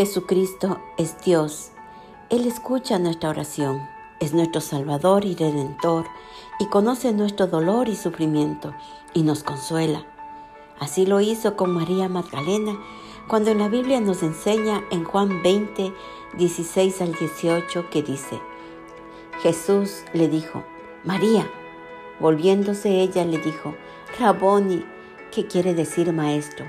Jesucristo 0.00 0.80
es 0.96 1.20
Dios. 1.20 1.72
Él 2.30 2.46
escucha 2.46 2.98
nuestra 2.98 3.28
oración, 3.28 3.86
es 4.18 4.32
nuestro 4.32 4.62
Salvador 4.62 5.26
y 5.26 5.34
Redentor, 5.34 6.06
y 6.58 6.68
conoce 6.68 7.12
nuestro 7.12 7.48
dolor 7.48 7.86
y 7.86 7.96
sufrimiento, 7.96 8.72
y 9.12 9.24
nos 9.24 9.42
consuela. 9.42 10.06
Así 10.78 11.04
lo 11.04 11.20
hizo 11.20 11.54
con 11.54 11.74
María 11.74 12.08
Magdalena, 12.08 12.80
cuando 13.28 13.50
en 13.50 13.58
la 13.58 13.68
Biblia 13.68 14.00
nos 14.00 14.22
enseña 14.22 14.82
en 14.90 15.04
Juan 15.04 15.42
20, 15.42 15.92
16 16.38 17.02
al 17.02 17.12
18, 17.12 17.90
que 17.90 18.02
dice, 18.02 18.40
Jesús 19.42 20.04
le 20.14 20.28
dijo, 20.28 20.64
María. 21.04 21.46
Volviéndose 22.20 23.02
ella 23.02 23.26
le 23.26 23.36
dijo, 23.36 23.74
Raboni, 24.18 24.82
¿qué 25.30 25.46
quiere 25.46 25.74
decir 25.74 26.10
maestro? 26.14 26.64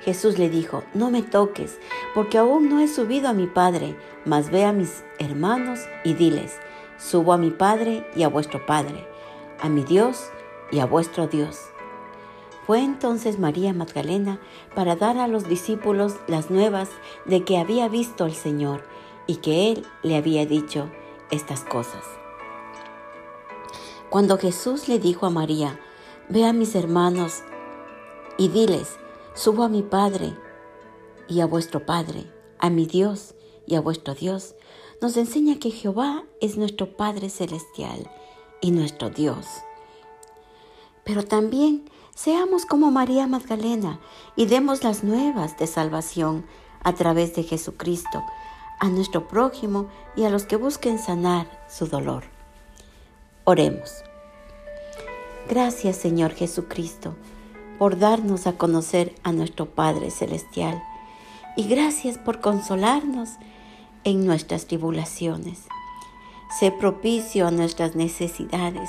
Jesús 0.00 0.38
le 0.38 0.48
dijo, 0.48 0.82
no 0.94 1.10
me 1.10 1.22
toques, 1.22 1.78
porque 2.14 2.38
aún 2.38 2.68
no 2.68 2.80
he 2.80 2.88
subido 2.88 3.28
a 3.28 3.32
mi 3.32 3.46
Padre, 3.46 3.96
mas 4.24 4.50
ve 4.50 4.64
a 4.64 4.72
mis 4.72 5.04
hermanos 5.18 5.80
y 6.04 6.14
diles, 6.14 6.58
subo 6.98 7.32
a 7.32 7.38
mi 7.38 7.50
Padre 7.50 8.06
y 8.16 8.22
a 8.22 8.28
vuestro 8.28 8.64
Padre, 8.66 9.06
a 9.60 9.68
mi 9.68 9.82
Dios 9.84 10.30
y 10.72 10.80
a 10.80 10.86
vuestro 10.86 11.26
Dios. 11.26 11.58
Fue 12.66 12.80
entonces 12.80 13.38
María 13.38 13.72
Magdalena 13.72 14.38
para 14.74 14.96
dar 14.96 15.18
a 15.18 15.28
los 15.28 15.48
discípulos 15.48 16.16
las 16.26 16.50
nuevas 16.50 16.88
de 17.24 17.44
que 17.44 17.58
había 17.58 17.88
visto 17.88 18.24
al 18.24 18.34
Señor 18.34 18.84
y 19.26 19.36
que 19.36 19.72
Él 19.72 19.86
le 20.02 20.16
había 20.16 20.46
dicho 20.46 20.90
estas 21.30 21.62
cosas. 21.62 22.04
Cuando 24.08 24.38
Jesús 24.38 24.88
le 24.88 24.98
dijo 24.98 25.26
a 25.26 25.30
María, 25.30 25.78
ve 26.28 26.44
a 26.44 26.52
mis 26.52 26.74
hermanos 26.74 27.42
y 28.36 28.48
diles, 28.48 28.98
subo 29.34 29.62
a 29.62 29.68
mi 29.68 29.82
Padre 29.82 30.34
y 31.30 31.40
a 31.40 31.46
vuestro 31.46 31.86
Padre, 31.86 32.26
a 32.58 32.68
mi 32.68 32.86
Dios 32.86 33.34
y 33.66 33.76
a 33.76 33.80
vuestro 33.80 34.14
Dios, 34.14 34.56
nos 35.00 35.16
enseña 35.16 35.58
que 35.58 35.70
Jehová 35.70 36.24
es 36.40 36.56
nuestro 36.56 36.96
Padre 36.96 37.30
Celestial 37.30 38.10
y 38.60 38.72
nuestro 38.72 39.10
Dios. 39.10 39.46
Pero 41.04 41.24
también 41.24 41.88
seamos 42.14 42.66
como 42.66 42.90
María 42.90 43.28
Magdalena 43.28 44.00
y 44.36 44.46
demos 44.46 44.82
las 44.82 45.04
nuevas 45.04 45.56
de 45.56 45.68
salvación 45.68 46.44
a 46.82 46.94
través 46.94 47.34
de 47.36 47.44
Jesucristo 47.44 48.22
a 48.80 48.88
nuestro 48.88 49.28
prójimo 49.28 49.88
y 50.16 50.24
a 50.24 50.30
los 50.30 50.44
que 50.44 50.56
busquen 50.56 50.98
sanar 50.98 51.64
su 51.68 51.86
dolor. 51.86 52.24
Oremos. 53.44 54.02
Gracias 55.48 55.96
Señor 55.96 56.32
Jesucristo 56.32 57.14
por 57.78 57.98
darnos 57.98 58.46
a 58.46 58.58
conocer 58.58 59.14
a 59.22 59.32
nuestro 59.32 59.66
Padre 59.66 60.10
Celestial 60.10 60.82
y 61.60 61.64
gracias 61.64 62.16
por 62.16 62.40
consolarnos 62.40 63.32
en 64.04 64.24
nuestras 64.24 64.64
tribulaciones. 64.66 65.66
Sé 66.58 66.72
propicio 66.72 67.46
a 67.46 67.50
nuestras 67.50 67.94
necesidades 67.94 68.88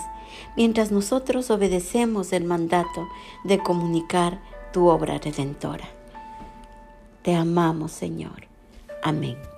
mientras 0.56 0.90
nosotros 0.90 1.52
obedecemos 1.52 2.32
el 2.32 2.46
mandato 2.46 3.10
de 3.44 3.60
comunicar 3.60 4.40
tu 4.72 4.88
obra 4.88 5.18
redentora. 5.18 5.90
Te 7.24 7.36
amamos 7.36 7.92
Señor. 7.92 8.48
Amén. 9.04 9.51